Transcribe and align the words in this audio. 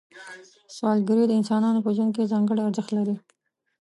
سوداګري 0.77 1.23
د 1.27 1.31
انسانانو 1.39 1.83
په 1.85 1.89
ژوند 1.95 2.11
کې 2.15 2.31
ځانګړی 2.31 2.61
ارزښت 2.63 2.91
لري. 2.97 3.15